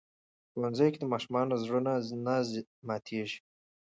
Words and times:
په 0.49 0.53
ښوونځي 0.59 0.87
کې 0.91 0.99
د 1.01 1.05
ماشومانو 1.13 1.59
زړونه 1.63 1.91
نه 2.25 2.35
ماتېږي. 2.87 3.39